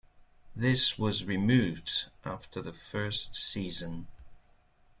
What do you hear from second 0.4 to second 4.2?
This was removed after the first season.